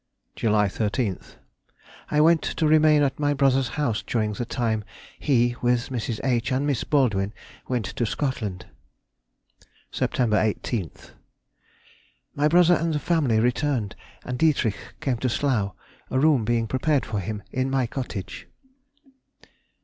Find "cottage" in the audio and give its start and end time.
17.85-18.47